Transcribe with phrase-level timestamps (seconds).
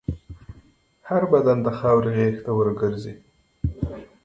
[1.07, 3.13] هر بدن د خاورې غېږ ته ورګرځي.